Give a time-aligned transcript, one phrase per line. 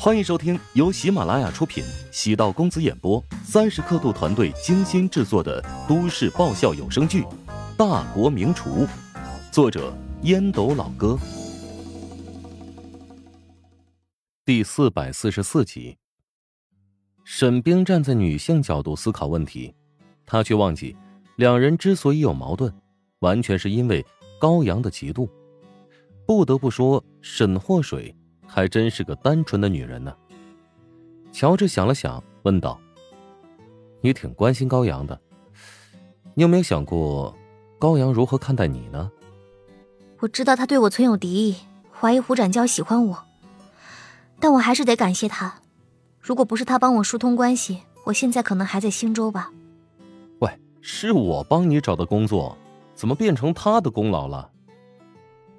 [0.00, 7.22] 欢迎收听由喜马拉雅出品、喜道公子演播、三十刻度团队精心制作的都市爆笑有声剧
[7.76, 8.86] 《大国名厨》，
[9.50, 9.92] 作者
[10.22, 11.18] 烟斗老哥，
[14.44, 15.98] 第四百四十四集。
[17.24, 19.74] 沈冰站在女性角度思考问题，
[20.24, 20.96] 他却忘记，
[21.34, 22.72] 两人之所以有矛盾，
[23.18, 24.06] 完全是因为
[24.38, 25.28] 高阳的嫉妒。
[26.24, 28.14] 不得不说，沈祸水。
[28.48, 30.12] 还真是个单纯的女人呢。
[31.30, 32.80] 乔治想了想，问道
[34.00, 35.20] ：“你挺关心高阳的，
[36.34, 37.36] 你有没有想过，
[37.78, 39.12] 高阳如何看待你呢？”
[40.20, 41.56] 我知道他对我存有敌意，
[41.92, 43.24] 怀疑胡展娇喜欢我，
[44.40, 45.54] 但我还是得感谢他。
[46.18, 49.52] 如果不是他帮我疏通关系，我现在可能还在星洲吧。
[50.40, 52.56] 喂，是我帮你找的工作，
[52.94, 54.50] 怎么变成他的功劳了？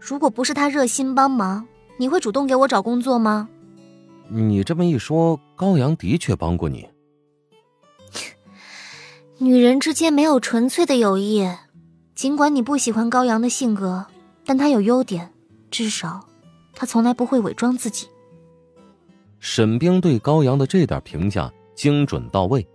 [0.00, 1.68] 如果不是他热心帮忙。
[1.98, 3.48] 你会主动给我找工作吗？
[4.28, 6.88] 你这么一说，高阳的确帮过你。
[9.38, 11.46] 女人之间没有纯粹的友谊。
[12.14, 14.06] 尽管你不喜欢高阳的性格，
[14.44, 15.32] 但他有优点，
[15.70, 16.26] 至少
[16.74, 18.08] 他从来不会伪装自己。
[19.38, 22.66] 沈冰对高阳的这点评价精准到位，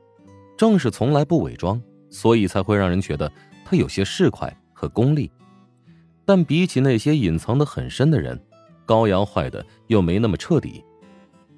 [0.58, 3.30] 正是从来不伪装，所以才会让人觉得
[3.66, 5.30] 他有些市侩和功利。
[6.26, 8.42] 但比起那些隐藏的很深的人。
[8.86, 10.84] 高阳坏的又没那么彻底，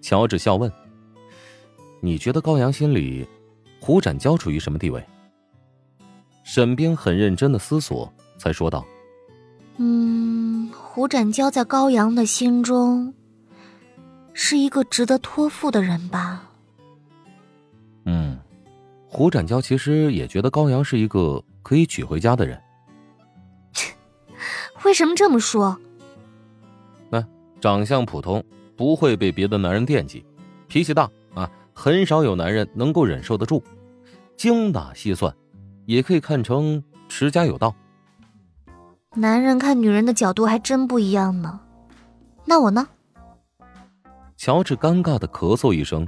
[0.01, 0.71] 乔治笑问
[2.01, 3.27] ：“你觉得高阳心里，
[3.79, 5.03] 胡展娇处于什么地位？”
[6.43, 8.85] 沈冰很认真的思索，才说道
[9.77, 13.13] ：“嗯，胡展娇在高阳的心中，
[14.33, 16.51] 是一个值得托付的人吧。”
[18.05, 18.39] 嗯，
[19.07, 22.61] 胡展娇其实也觉得高阳是一个可以娶回家的人。
[24.85, 25.79] 为什么这么说？
[27.65, 28.43] 长相普通，
[28.77, 30.23] 不会被别的男人惦记，
[30.67, 33.63] 脾气大啊，很少有男人能够忍受得住。
[34.37, 35.35] 精打细算，
[35.87, 37.73] 也可以看成持家有道。
[39.15, 41.59] 男人看女人的角度还真不一样呢。
[42.45, 42.87] 那我呢？
[44.37, 46.07] 乔治尴尬的咳嗽一声。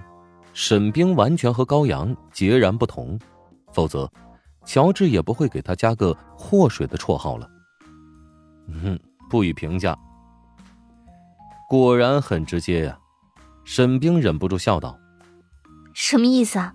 [0.53, 3.19] 沈冰完全和高阳截然不同，
[3.73, 4.07] 否则，
[4.63, 7.49] 乔治也不会给他加个“祸水”的绰号了。
[8.67, 9.97] 嗯，不予评价。
[11.67, 12.97] 果然很直接呀，
[13.65, 14.97] 沈冰忍不住笑道
[15.93, 16.73] ：“什么意思啊？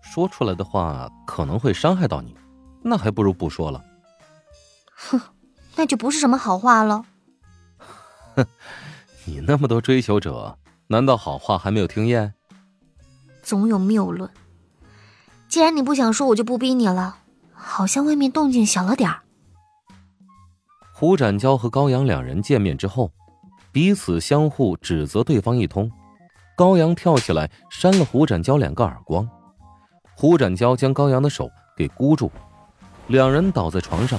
[0.00, 2.34] 说出来的话可能会伤害到你，
[2.82, 3.84] 那还不如不说了。”
[4.96, 5.20] 哼，
[5.76, 7.04] 那就不是什么好话了。
[8.34, 8.46] 哼，
[9.26, 12.32] 你那么多追求者，难道好话还没有听厌？
[13.42, 14.30] 总有谬论。
[15.48, 17.18] 既然你不想说，我就不逼你了。
[17.52, 19.20] 好像外面动静小了点儿。
[21.00, 23.08] 胡展娇和高阳两人见面之后。
[23.70, 25.88] 彼此相互指责对方一通，
[26.56, 29.28] 高阳跳起来扇了胡展娇两个耳光，
[30.16, 32.32] 胡展娇将高阳的手给箍住，
[33.06, 34.18] 两人倒在床上，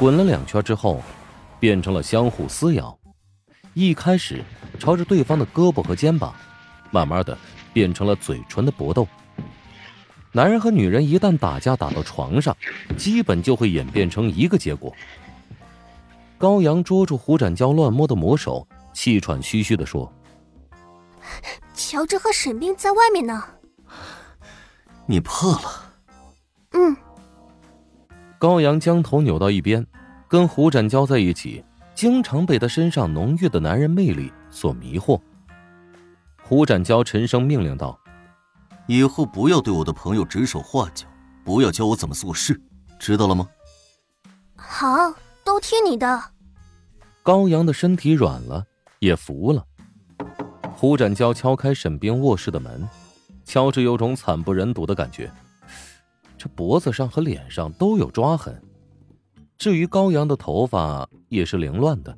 [0.00, 1.00] 滚了两圈之后，
[1.60, 2.98] 变成了相互撕咬。
[3.74, 4.42] 一开始
[4.80, 6.34] 朝着对方的胳膊和肩膀，
[6.90, 7.38] 慢慢的
[7.72, 9.06] 变成了嘴唇的搏斗。
[10.32, 12.56] 男人和女人一旦打架打到床上，
[12.96, 14.92] 基本就会演变成一个结果。
[16.38, 18.66] 高阳捉住胡展娇乱摸的魔手。
[18.92, 20.10] 气喘吁吁的说
[21.74, 23.44] ：“乔治和沈冰在外面呢。”
[25.04, 25.92] 你怕了。
[26.72, 26.96] 嗯。
[28.38, 29.86] 高阳将头扭到一边，
[30.28, 31.62] 跟胡展娇在一起，
[31.94, 35.20] 经常被他身上浓郁的男人魅力所迷惑。
[36.42, 37.98] 胡展娇沉声命令道
[38.88, 41.06] ：“以后不要对我的朋友指手画脚，
[41.44, 42.58] 不要教我怎么做事，
[42.98, 43.46] 知道了吗？”
[44.56, 45.16] 好，都
[45.68, 46.22] 听你的。
[47.24, 48.64] 高阳的身体软了。
[49.00, 49.66] 也服了。
[50.76, 52.88] 胡展娇敲开沈冰卧室的门，
[53.44, 55.30] 乔治有种惨不忍睹的感觉，
[56.38, 58.62] 这脖子上和脸上都有抓痕。
[59.58, 62.16] 至于高阳的头发也是凌乱的。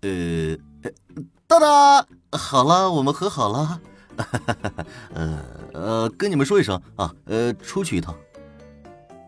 [0.00, 0.56] 呃，
[1.46, 1.66] 豆豆，
[2.36, 3.80] 好了，我们和好了。
[5.14, 8.14] 呃呃，跟你们说一声啊，呃，出去一趟。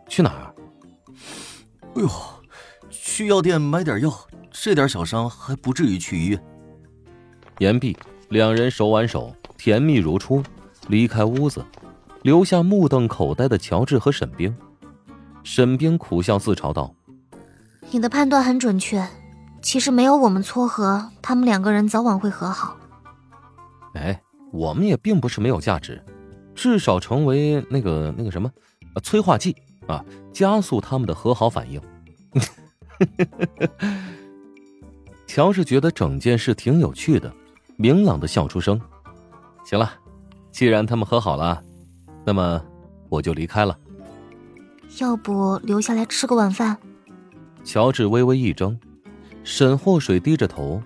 [0.08, 0.54] 去哪儿？
[1.94, 2.10] 哎呦，
[3.12, 4.10] 去药店买点药。
[4.50, 6.42] 这点小伤还不至于去医院。
[7.58, 7.94] 言毕，
[8.30, 10.42] 两人手挽手，甜蜜如初，
[10.88, 11.62] 离开屋子，
[12.22, 14.54] 留下目瞪口呆的乔治和沈冰。
[15.44, 16.94] 沈冰苦笑自嘲道
[17.92, 19.06] ：“你的判断很准确，
[19.60, 22.78] 其实没有我们撮合，他们两个人早晚会和好。”
[23.94, 24.22] 哎，
[24.52, 26.02] 我们也并不是没有价值，
[26.54, 28.50] 至少成为那个那个什么，
[29.02, 29.54] 催化剂
[29.86, 31.78] 啊，加速他们的和好反应。
[35.26, 37.32] 乔治觉得整件事挺有趣的，
[37.76, 38.78] 明朗的笑出声。
[39.64, 39.92] 行了，
[40.50, 41.62] 既然他们和好了，
[42.24, 42.62] 那么
[43.08, 43.78] 我就离开了。
[45.00, 46.76] 要不留下来吃个晚饭？
[47.64, 48.76] 乔治微微一怔，
[49.42, 50.82] 沈祸水低着头，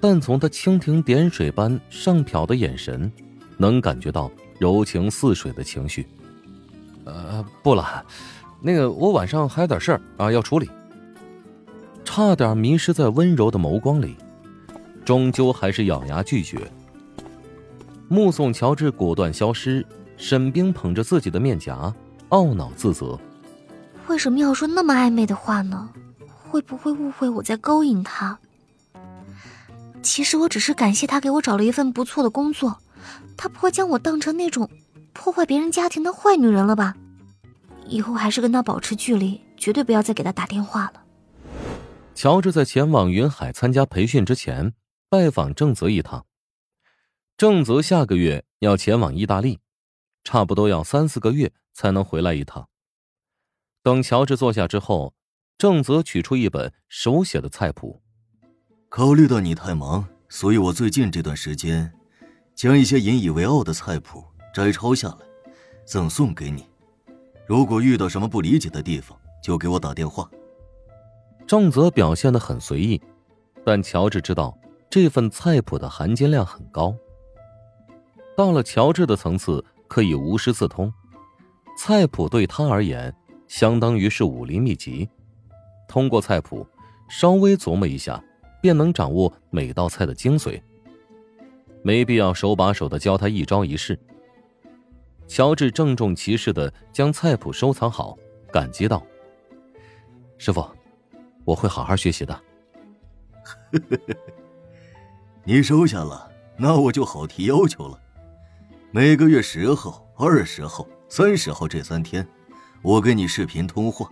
[0.00, 3.12] 但从他蜻蜓点水般上瞟的眼神，
[3.56, 4.28] 能感觉到
[4.58, 6.04] 柔情似水的情绪。
[7.04, 8.04] 呃，不了，
[8.60, 10.68] 那个我晚上还有点事儿啊要处理。
[12.16, 14.14] 差点迷失在温柔的眸光里，
[15.04, 16.70] 终究还是咬牙拒绝。
[18.06, 19.84] 目送乔治果断消失，
[20.16, 21.92] 沈冰捧着自己的面颊，
[22.28, 23.18] 懊恼自责：
[24.06, 25.90] 为什么要说那么暧昧的话呢？
[26.48, 28.38] 会不会误会我在勾引他？
[30.00, 32.78] 其实我只是感谢他给我找了一份不错的工作，
[33.36, 34.70] 他不会将我当成那种
[35.12, 36.94] 破坏别人家庭的坏女人了吧？
[37.88, 41.00] 以后还是跟他保持距离，绝对不要再给他打电话了。
[42.14, 44.72] 乔治在前往云海参加培训之前，
[45.08, 46.26] 拜访郑泽一趟。
[47.36, 49.58] 郑泽下个月要前往意大利，
[50.22, 52.68] 差不多要三四个月才能回来一趟。
[53.82, 55.12] 等乔治坐下之后，
[55.58, 58.00] 郑泽取出一本手写的菜谱。
[58.88, 61.92] 考虑到你太忙，所以我最近这段时间，
[62.54, 64.24] 将一些引以为傲的菜谱
[64.54, 65.16] 摘抄下来，
[65.84, 66.64] 赠送给你。
[67.46, 70.30] 如果遇到什么不理解的地方，就给我打电话。
[71.46, 73.00] 郑泽表现的很随意，
[73.64, 74.56] 但乔治知道
[74.88, 76.94] 这份菜谱的含金量很高。
[78.36, 80.92] 到了乔治的层次，可以无师自通。
[81.76, 83.14] 菜谱对他而言，
[83.46, 85.08] 相当于是武林秘籍。
[85.86, 86.66] 通过菜谱，
[87.08, 88.22] 稍微琢磨一下，
[88.62, 90.60] 便能掌握每道菜的精髓。
[91.82, 93.98] 没必要手把手的教他一招一式。
[95.28, 98.16] 乔治郑重其事的将菜谱收藏好，
[98.50, 99.04] 感激道
[100.38, 100.66] ：“师傅。”
[101.44, 102.40] 我会好好学习的。
[105.44, 107.98] 你收下了，那我就好提要求了。
[108.90, 112.26] 每个月十号、二十号、三十号这三天，
[112.82, 114.08] 我跟你视频通话，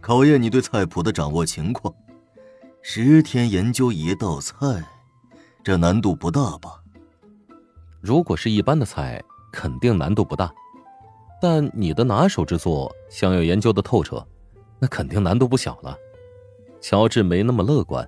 [0.00, 1.92] 考验你对菜谱的掌握情况。
[2.80, 4.82] 十天研究一道菜，
[5.62, 6.80] 这难度不大吧？
[8.00, 9.22] 如果是一般的菜，
[9.52, 10.52] 肯定难度不大。
[11.40, 14.26] 但你的拿手之作，想要研究的透彻，
[14.78, 15.96] 那肯定难度不小了。
[16.82, 18.06] 乔治没那么乐观，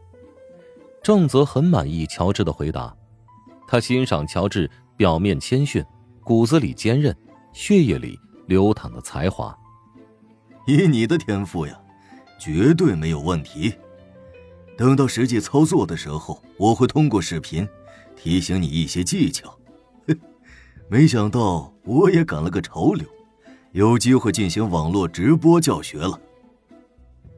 [1.00, 2.94] 郑泽很满意乔治的回答，
[3.68, 5.82] 他欣赏乔治表面谦逊，
[6.24, 7.16] 骨子里坚韧，
[7.52, 9.56] 血液里流淌的才华。
[10.66, 11.80] 以你的天赋呀，
[12.36, 13.72] 绝对没有问题。
[14.76, 17.66] 等到实际操作的时候，我会通过视频
[18.16, 19.56] 提醒你一些技巧。
[20.88, 23.06] 没想到我也赶了个潮流，
[23.70, 26.20] 有机会进行网络直播教学了。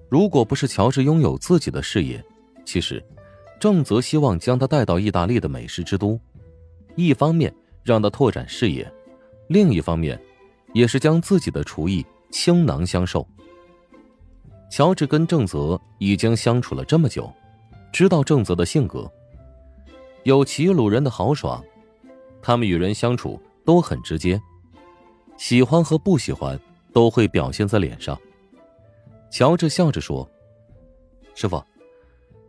[0.08, 2.24] 如果不是乔治拥有自己的事业，
[2.64, 3.04] 其实
[3.58, 6.18] 郑泽希望将他带到意大利的美食之都，
[6.94, 8.90] 一方面让他拓展视野，
[9.48, 10.20] 另一方面
[10.72, 13.26] 也是将自己的厨艺倾囊相授。
[14.70, 17.32] 乔治跟郑泽已经相处了这么久，
[17.92, 19.10] 知道郑泽的性格，
[20.24, 21.62] 有齐鲁人的豪爽，
[22.42, 24.40] 他们与人相处都很直接，
[25.36, 26.58] 喜欢和不喜欢
[26.92, 28.18] 都会表现在脸上。
[29.30, 30.28] 乔治笑着说
[31.34, 31.62] ：“师傅，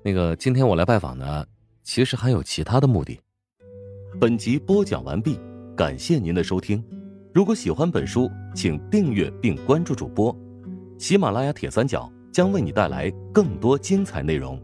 [0.04, 1.46] 那个今天我来拜访呢，
[1.84, 3.20] 其实还有其他的目的。”
[4.20, 5.40] 本集播讲完毕，
[5.76, 6.84] 感谢您的收听。
[7.34, 10.36] 如果喜欢本书，请订阅并关注主播。
[10.98, 14.60] 喜马拉雅铁三角将为你带来更多精彩内容。